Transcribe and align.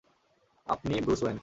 আপনি 0.67 0.93
Bruce 1.01 1.21
when. 1.23 1.37